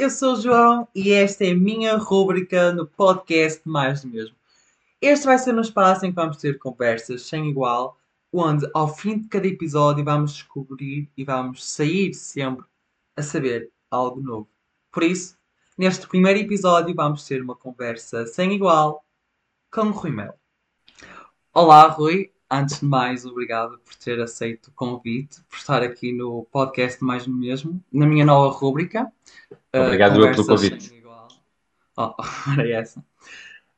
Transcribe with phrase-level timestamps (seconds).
[0.00, 4.34] eu sou o João e esta é a minha rúbrica no podcast Mais do Mesmo.
[4.98, 7.98] Este vai ser um espaço em que vamos ter conversas sem igual,
[8.32, 12.64] onde ao fim de cada episódio vamos descobrir e vamos sair sempre
[13.14, 14.48] a saber algo novo.
[14.90, 15.36] Por isso,
[15.76, 19.04] neste primeiro episódio vamos ter uma conversa sem igual
[19.70, 20.34] com o Rui Mel.
[21.52, 22.32] Olá, Rui.
[22.52, 27.24] Antes de mais, obrigado por ter aceito o convite, por estar aqui no podcast Mais
[27.24, 29.10] do Mesmo, na minha nova rúbrica.
[29.72, 31.00] Obrigado uh, pelo convite.
[31.96, 32.14] Oh,
[32.58, 32.98] era essa.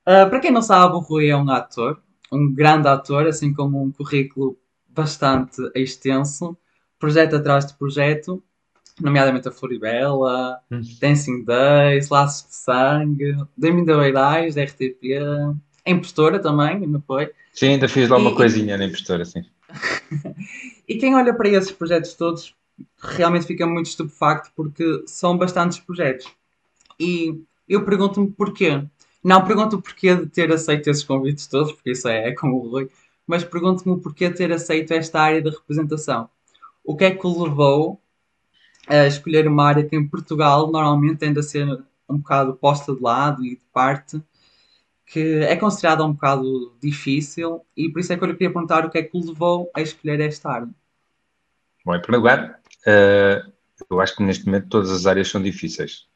[0.03, 2.01] Uh, para quem não sabe, o Rui é um ator,
[2.33, 4.57] um grande ator, assim como um currículo
[4.89, 6.57] bastante extenso,
[6.99, 8.43] projeto atrás de projeto,
[8.99, 10.81] nomeadamente a Floribela, hum.
[10.99, 15.19] Dancing Days, Laços de Sangue, Demi da Beirais, da RTP,
[15.85, 17.31] a Impostora também, não foi?
[17.53, 19.45] Sim, ainda fiz lá uma e, coisinha na impostora, sim.
[20.89, 22.55] e quem olha para esses projetos todos
[22.99, 26.27] realmente fica muito estupefacto porque são bastantes projetos.
[26.99, 28.83] E eu pergunto-me porquê.
[29.23, 32.57] Não pergunto o porquê de ter aceito esses convites todos, porque isso é, é como
[32.57, 32.91] o Rui,
[33.27, 36.29] mas pergunto-me porquê de ter aceito esta área de representação.
[36.85, 38.01] O que é que o levou
[38.89, 41.67] a escolher uma área que em Portugal normalmente tende a ser
[42.09, 44.21] um bocado posta de lado e de parte
[45.13, 48.87] que é considerada um bocado difícil e por isso é que eu lhe queria perguntar
[48.87, 50.69] o que é que o levou a escolher esta área.
[51.85, 53.53] Bom, em primeiro lugar, uh,
[53.91, 56.07] eu acho que neste momento todas as áreas são difíceis.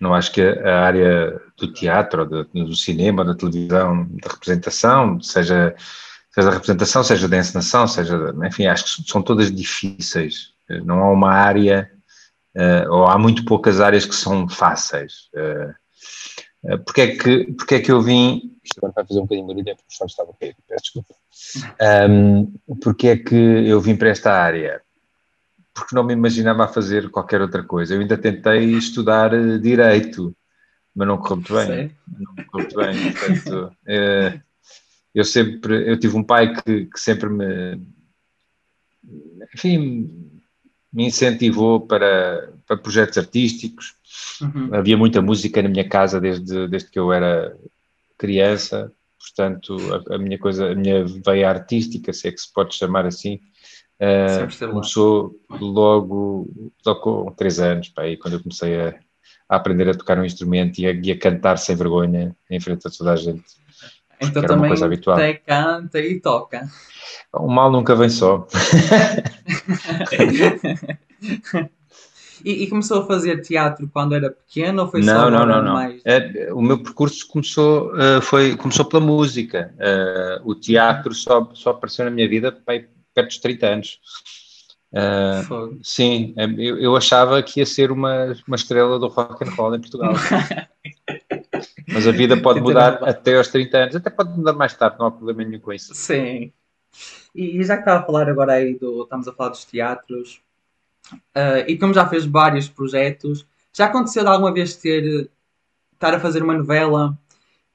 [0.00, 5.76] Não acho que a área do teatro, do, cinema, da televisão, da representação, seja,
[6.32, 10.52] seja da representação, seja da encenação, seja, enfim, acho que são todas difíceis.
[10.84, 11.88] Não há uma área,
[12.56, 15.30] uh, ou há muito poucas áreas que são fáceis.
[15.32, 15.74] Uh, eh,
[16.84, 18.58] porque é que, porque é que eu vim.
[18.64, 20.84] Isto agora vai fazer um bocadinho de barulho, é porque o som estava cair, peço
[20.84, 21.14] desculpa.
[22.08, 24.80] Um, porque é que eu vim para esta área?
[25.74, 27.94] Porque não me imaginava a fazer qualquer outra coisa.
[27.94, 30.34] Eu ainda tentei estudar eh, direito,
[30.94, 31.90] mas não correu muito bem.
[32.08, 33.12] Não correu muito bem.
[33.12, 34.40] Portanto, é,
[35.14, 35.90] eu sempre.
[35.90, 37.80] Eu tive um pai que, que sempre me.
[39.52, 40.32] Enfim,
[40.92, 43.96] me incentivou para, para projetos artísticos
[44.40, 44.70] Uhum.
[44.72, 47.56] Havia muita música na minha casa desde, desde que eu era
[48.18, 49.76] criança, portanto,
[50.10, 53.40] a, a, minha coisa, a minha veia artística, se é que se pode chamar assim,
[54.00, 56.48] uh, começou logo,
[56.84, 58.94] logo com três anos, pá, aí, quando eu comecei a,
[59.48, 62.86] a, aprender a tocar um instrumento e a, e a, cantar sem vergonha em frente
[62.86, 63.64] a toda a gente.
[64.20, 65.16] Então era também uma coisa habitual.
[65.16, 66.68] até canta e toca.
[67.32, 68.46] O mal nunca vem só.
[72.42, 75.62] E, e, começou a fazer teatro quando era pequeno ou foi não, só não, não,
[75.62, 75.72] não.
[75.74, 76.00] mais?
[76.04, 79.74] É, o meu percurso começou, uh, foi, começou pela música.
[79.74, 82.88] Uh, o teatro só, só apareceu na minha vida perto
[83.28, 84.00] dos 30 anos.
[84.92, 89.74] Uh, sim, eu, eu, achava que ia ser uma, uma estrela do rock and roll
[89.74, 90.14] em Portugal.
[91.92, 95.06] Mas a vida pode mudar até aos 30 anos, até pode mudar mais tarde, não
[95.06, 95.94] há problema nenhum com isso.
[95.94, 96.52] Sim.
[97.34, 99.02] E, já que estava a falar agora aí do.
[99.02, 100.40] Estamos a falar dos teatros,
[101.12, 105.30] Uh, e como já fez vários projetos, já aconteceu de alguma vez ter
[105.92, 107.16] estar a fazer uma novela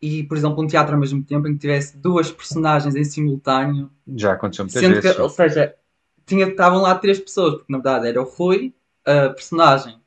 [0.01, 3.89] e, por exemplo, um teatro ao mesmo tempo em que tivesse duas personagens em simultâneo?
[4.15, 5.15] Já aconteceu muitas vezes.
[5.15, 5.75] Que, ou seja,
[6.25, 8.73] tinha, estavam lá três pessoas, porque na verdade era o Rui,
[9.05, 9.99] a personagem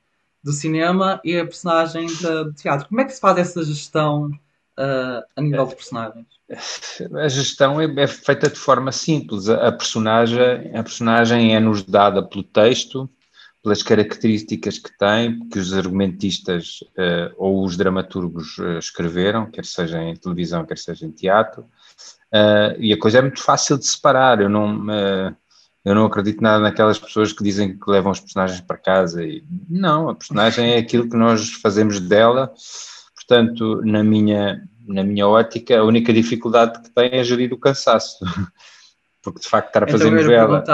[0.43, 2.89] do cinema e a personagem do teatro.
[2.89, 4.31] Como é que se faz essa gestão
[4.83, 6.27] uh, a nível de personagens?
[7.15, 9.49] A gestão é, é feita de forma simples.
[9.49, 13.09] A, a, personagem, a personagem é-nos dada pelo texto,
[13.63, 20.03] pelas características que tem, que os argumentistas uh, ou os dramaturgos uh, escreveram, quer seja
[20.03, 24.41] em televisão, quer seja em teatro, uh, e a coisa é muito fácil de separar.
[24.41, 24.85] Eu não,
[25.85, 29.25] eu não acredito nada naquelas pessoas que dizem que levam os personagens para casa.
[29.25, 32.53] E, não, a personagem é aquilo que nós fazemos dela.
[33.15, 38.25] Portanto, na minha, na minha ótica, a única dificuldade que tem é gerir o cansaço.
[39.23, 40.65] Porque de facto estar a fazer então, novela.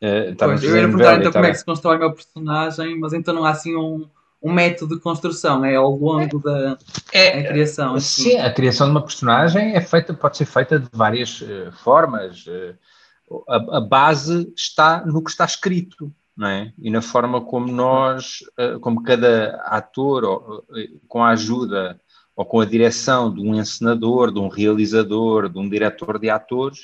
[0.00, 3.12] Uh, pois, eu ia perguntar então como é que se constrói o meu personagem, mas
[3.12, 4.06] então não há assim um,
[4.42, 6.78] um método de construção, é ao longo da
[7.12, 7.94] é, criação.
[7.94, 8.30] Assim.
[8.30, 12.46] Sim, a criação de uma personagem é feita, pode ser feita de várias uh, formas.
[12.46, 16.72] Uh, a, a, base está no que está escrito, não é?
[16.78, 20.64] E na forma como nós, uh, como cada ator,
[21.08, 22.00] com a ajuda
[22.38, 26.82] ou com a direção de um encenador, de um realizador, de um diretor de atores,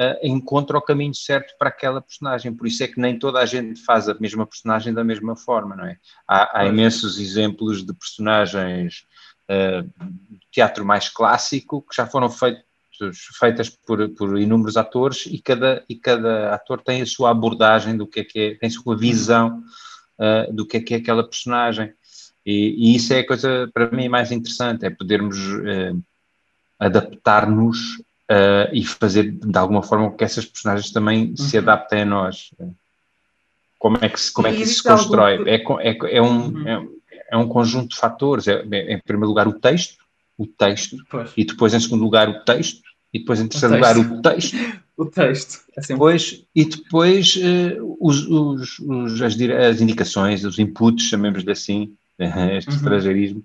[0.00, 2.50] uh, encontra o caminho certo para aquela personagem.
[2.50, 5.76] Por isso é que nem toda a gente faz a mesma personagem da mesma forma,
[5.76, 5.98] não é?
[6.26, 9.04] Há, há imensos exemplos de personagens
[9.50, 12.64] uh, de teatro mais clássico que já foram feitos
[13.38, 18.06] feitas por, por inúmeros atores e cada, e cada ator tem a sua abordagem do
[18.06, 19.62] que é que é, tem a sua visão
[20.18, 21.92] uh, do que é que é aquela personagem.
[22.46, 26.00] E, e, isso é a coisa, para mim, mais interessante, é podermos uh,
[26.78, 27.96] adaptar-nos
[28.30, 31.36] uh, e fazer, de alguma forma, que essas personagens também uhum.
[31.36, 32.50] se adaptem a nós.
[33.78, 35.38] Como é que, se, como é que isso se constrói?
[35.38, 35.80] Algo...
[35.80, 36.68] É, é, é, um, uhum.
[36.68, 36.86] é,
[37.32, 38.46] é, um conjunto de fatores.
[38.46, 39.96] É, é, em primeiro lugar, o texto,
[40.38, 41.32] o texto, pois.
[41.36, 42.80] e depois, em segundo lugar, o texto,
[43.12, 44.56] e depois, em terceiro lugar, o texto.
[44.96, 45.64] o texto.
[45.76, 45.94] É sempre...
[45.94, 51.94] depois, e depois uh, os, os, os, as, as, indicações, os inputs, chamemos-lhe assim,
[52.56, 52.76] este uhum.
[52.76, 53.44] estrangeirismo,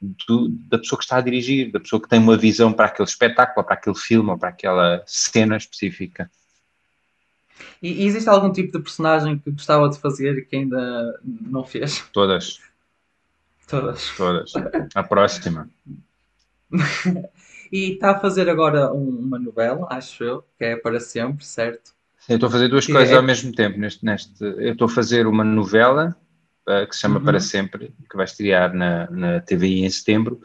[0.00, 3.08] do, da pessoa que está a dirigir, da pessoa que tem uma visão para aquele
[3.08, 6.30] espetáculo, para aquele filme, ou para aquela cena específica.
[7.80, 11.64] E, e existe algum tipo de personagem que gostava de fazer e que ainda não
[11.64, 12.04] fez?
[12.12, 12.60] Todas.
[13.68, 14.10] Todas.
[14.16, 14.52] Todas.
[14.94, 15.68] A próxima.
[17.70, 21.92] e está a fazer agora um, uma novela, acho eu, que é para sempre, certo?
[22.28, 23.16] Eu estou a fazer duas que coisas é...
[23.16, 23.78] ao mesmo tempo.
[23.78, 26.16] Neste, neste, eu estou a fazer uma novela
[26.68, 27.24] uh, que se chama uhum.
[27.24, 30.40] Para Sempre, que vai estrear na, na TVI em setembro,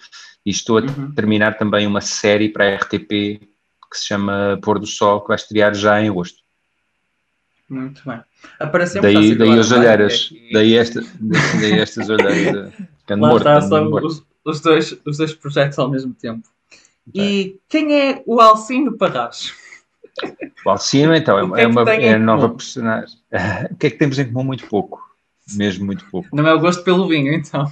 [0.45, 1.13] e estou a uhum.
[1.13, 3.09] terminar também uma série para a RTP
[3.89, 6.39] que se chama Pôr do Sol, que vai estrear já em agosto.
[7.69, 8.21] Muito bem.
[8.59, 11.01] Apareceu daí daí as olheiras, é daí, esta,
[11.59, 12.71] daí estas olheiras.
[13.09, 16.47] Lá morto, está, são os, os, dois, os dois projetos ao mesmo tempo.
[17.13, 19.53] E quem é o Alcino Parras?
[20.65, 23.17] O Alcino, então, é, é, é uma é nova personagem.
[23.71, 24.43] O que é que temos em comum?
[24.43, 25.06] Muito pouco.
[25.55, 26.27] Mesmo muito pouco.
[26.33, 27.71] Não é o gosto pelo vinho, então?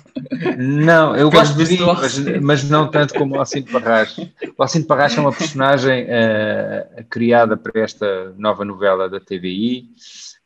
[0.58, 4.18] Não, eu gosto de vinho, mas, mas, não tanto como o Alcino Parras.
[4.58, 9.90] O Alcino Parras é uma personagem uh, criada para esta nova novela da TVI.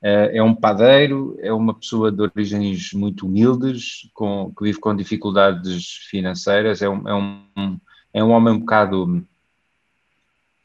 [0.01, 4.79] Uh, eh, é um padeiro, é uma pessoa de origens muito humildes, com, que vive
[4.79, 7.79] com dificuldades financeiras, é um, é um
[8.13, 9.25] é um homem um bocado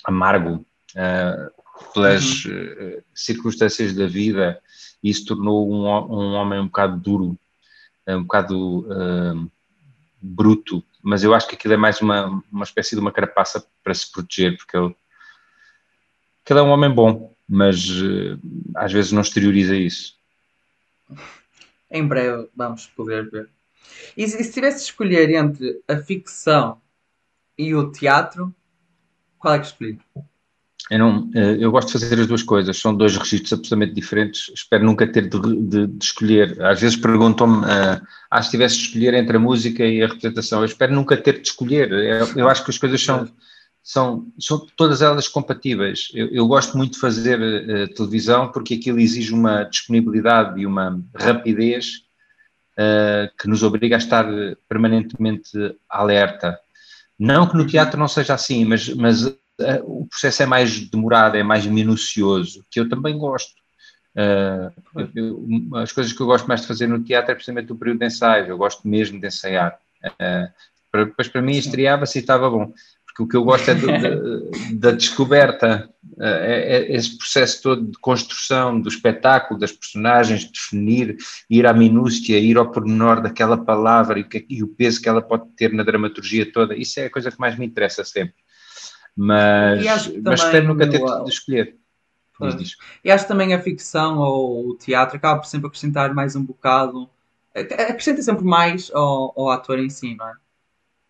[0.05, 0.65] amargo
[0.95, 4.61] uh, pelas uh, circunstâncias da vida
[5.05, 7.39] e se tornou um, um homem um bocado duro,
[8.09, 9.51] um bocado uh,
[10.21, 13.93] bruto, mas eu acho que aquilo é mais uma, uma espécie de uma carapaça para
[13.93, 14.97] se proteger, porque ele,
[16.49, 17.87] ele é um homem bom, mas
[18.75, 20.17] às vezes não exterioriza isso.
[21.91, 23.51] Em breve vamos poder ver.
[24.17, 26.81] E se, se tivesse de escolher entre a ficção
[27.59, 28.55] e o teatro,
[29.39, 30.01] qual é que escolhi?
[30.91, 34.51] Eu, não, eh, eu gosto de fazer as duas coisas, são dois registros absolutamente diferentes.
[34.55, 36.61] Espero nunca ter de, de, de escolher.
[36.63, 40.61] Às vezes perguntam-me, uh, ah, se tivesse de escolher entre a música e a representação.
[40.61, 41.91] Eu espero nunca ter de escolher.
[41.91, 43.27] Eu, eu acho que as coisas são,
[43.83, 46.09] são, são todas elas compatíveis.
[46.13, 51.03] Eu, eu gosto muito de fazer uh, televisão porque aquilo exige uma disponibilidade e uma
[51.17, 52.03] rapidez
[52.79, 54.27] uh, que nos obriga a estar
[54.69, 55.51] permanentemente
[55.89, 56.59] alerta.
[57.19, 59.35] Não que no teatro não seja assim, mas, mas
[59.85, 63.55] o processo é mais demorado, é mais minucioso, que eu também gosto.
[64.17, 65.47] Uh, eu,
[65.77, 68.07] as coisas que eu gosto mais de fazer no teatro é precisamente o período de
[68.07, 69.77] ensaio, eu gosto mesmo de ensaiar.
[70.05, 70.53] Uh,
[70.91, 72.73] para, depois para mim estreava-se e estava bom,
[73.05, 77.63] porque o que eu gosto é do, de, da descoberta, uh, é, é, esse processo
[77.63, 81.17] todo de construção do espetáculo, das personagens, definir,
[81.51, 85.23] ir à minúcia, ir ao pormenor daquela palavra e, que, e o peso que ela
[85.23, 88.44] pode ter na dramaturgia toda, isso é a coisa que mais me interessa sempre.
[89.17, 91.77] Mas, mas espero nunca ter de escolher.
[93.05, 97.09] E acho também a ficção ou o teatro acaba por sempre acrescentar mais um bocado,
[97.55, 100.35] acrescenta sempre mais ao, ao ator em si, não é?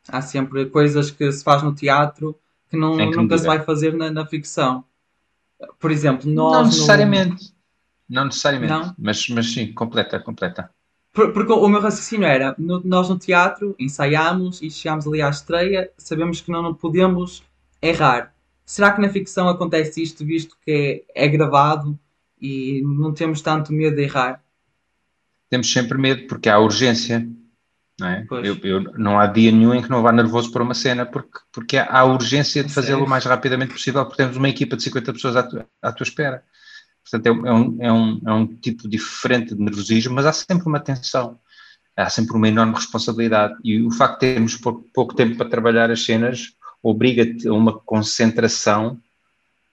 [0.09, 2.39] Há sempre coisas que se faz no teatro
[2.69, 4.85] que, não, que nunca se vai fazer na, na, ficção.
[5.79, 6.53] Por exemplo, nós.
[6.53, 7.45] Não necessariamente.
[7.45, 8.17] No...
[8.17, 8.73] Não necessariamente.
[8.73, 8.95] Não?
[8.99, 10.71] Mas, mas sim, completa, completa.
[11.11, 15.91] porque o meu raciocínio era: no, nós no teatro ensaiamos e chegamos ali à estreia,
[15.97, 17.43] sabemos que não, não podemos
[17.89, 18.35] errar.
[18.65, 21.99] Será que na ficção acontece isto, visto que é, é gravado
[22.41, 24.43] e não temos tanto medo de errar?
[25.51, 27.29] Temos sempre medo, porque há urgência.
[28.01, 28.27] Não, é?
[28.43, 31.39] eu, eu, não há dia nenhum em que não vá nervoso por uma cena, porque,
[31.53, 35.13] porque há urgência de fazê-lo o mais rapidamente possível, porque temos uma equipa de 50
[35.13, 36.43] pessoas à, tu, à tua espera.
[37.09, 40.67] Portanto, é, é, um, é, um, é um tipo diferente de nervosismo, mas há sempre
[40.67, 41.39] uma tensão,
[41.97, 43.55] há sempre uma enorme responsabilidade.
[43.63, 47.73] E o facto de termos pouco, pouco tempo para trabalhar as cenas obriga-te a uma
[47.73, 49.01] concentração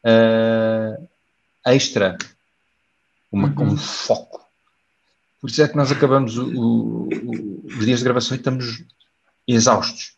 [0.04, 1.08] uh,
[1.66, 2.18] extra,
[3.32, 3.74] uma, uhum.
[3.74, 4.42] um foco
[5.42, 8.84] por isso é que nós acabamos o, o, o, os dias de gravação e estamos
[9.48, 10.14] exaustos.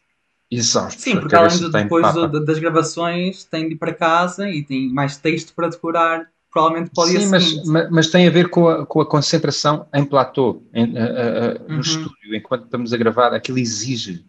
[0.52, 1.02] Exaustos.
[1.02, 4.90] Sim, porque além de, depois de, das gravações tem de ir para casa e tem
[4.90, 8.86] mais texto para decorar, provavelmente pode Sim, mas, mas, mas, tem a ver com a,
[8.86, 11.80] com a concentração em platô, em, uh, no uhum.
[11.80, 14.26] estúdio, enquanto estamos a gravar, aquilo exige.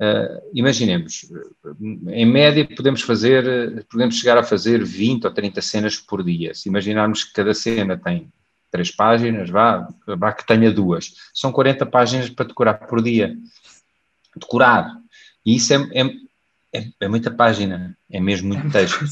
[0.00, 1.30] Uh, imaginemos,
[2.08, 6.54] em média podemos fazer, podemos chegar a fazer 20 ou 30 cenas por dia.
[6.54, 8.32] Se imaginarmos que cada cena tem
[8.70, 11.12] três páginas, vá, vá que tenha duas.
[11.34, 13.36] São 40 páginas para decorar por dia.
[14.34, 14.90] Decorar.
[15.44, 16.06] E isso é, é,
[16.72, 19.04] é, é muita página, é mesmo muito texto.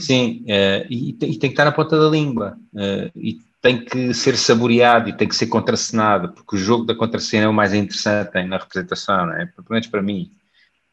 [0.00, 2.56] Sim, uh, e, e, tem que estar na ponta da língua.
[2.72, 6.94] Uh, e tem que ser saboreado e tem que ser contracenado, porque o jogo da
[6.94, 9.46] contracena é o mais interessante na representação, não é?
[9.46, 10.30] Pelo menos para mim.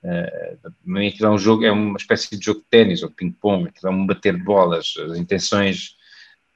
[0.01, 3.91] Uh, aquilo é um jogo, é uma espécie de jogo de ténis ou ping-pong, aquilo
[3.91, 5.97] é um bater de bolas, as intenções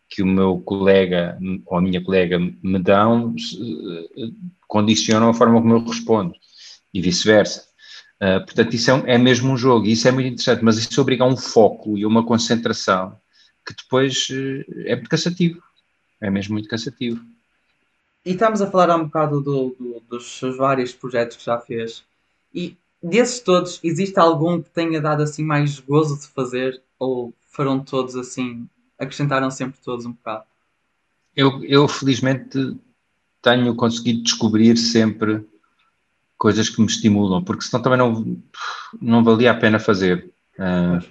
[0.09, 4.29] que o meu colega ou a minha colega me dão eh,
[4.69, 6.33] condicionam a forma como eu respondo
[6.93, 7.65] e vice-versa.
[8.23, 11.01] Uh, portanto, isso é, é, mesmo um jogo e isso é muito interessante, mas isso
[11.01, 13.19] obriga a um foco e uma concentração
[13.67, 15.61] que depois uh, é muito cansativo.
[16.25, 17.23] É mesmo muito cansativo.
[18.25, 22.03] E estamos a falar há um bocado do, do, dos vários projetos que já fez.
[22.51, 26.81] E desses todos, existe algum que tenha dado assim mais gozo de fazer?
[26.97, 28.67] Ou foram todos assim,
[28.97, 30.45] acrescentaram sempre todos um bocado?
[31.35, 32.75] Eu, eu felizmente
[33.39, 35.45] tenho conseguido descobrir sempre
[36.39, 38.35] coisas que me estimulam, porque senão também não,
[38.99, 40.33] não valia a pena fazer.
[40.57, 41.05] Uh,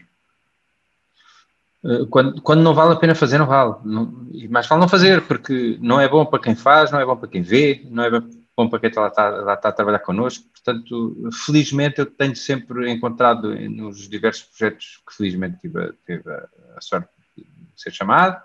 [2.11, 3.75] quando, quando não vale a pena fazer, não vale.
[3.85, 7.17] Não, mais vale não fazer, porque não é bom para quem faz, não é bom
[7.17, 8.23] para quem vê, não é
[8.57, 10.45] bom para quem está lá, está, lá está a trabalhar connosco.
[10.51, 16.81] Portanto, felizmente eu tenho sempre encontrado nos diversos projetos que felizmente tive, tive a, a
[16.81, 17.45] sorte de
[17.77, 18.43] ser chamado,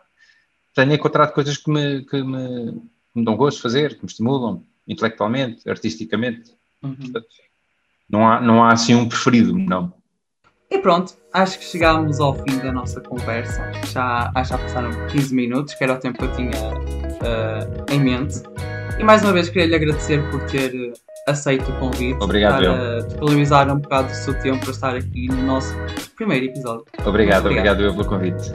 [0.76, 4.10] tenho encontrado coisas que me, que me, que me dão gosto de fazer, que me
[4.10, 6.52] estimulam intelectualmente, artisticamente.
[6.82, 6.96] Uhum.
[6.96, 7.28] Portanto,
[8.10, 9.94] não, há, não há assim um preferido, não.
[10.72, 13.72] E pronto, acho que chegámos ao fim da nossa conversa.
[13.92, 18.44] Já, já passaram 15 minutos, que era o tempo que eu tinha uh, em mente.
[19.00, 20.94] E mais uma vez queria lhe agradecer por ter
[21.28, 22.22] aceito o convite.
[22.22, 22.64] Obrigado.
[22.64, 25.76] Para disponibilizar um bocado do seu tempo para estar aqui no nosso
[26.16, 26.86] primeiro episódio.
[27.06, 28.54] Obrigado, obrigado, obrigado pelo convite.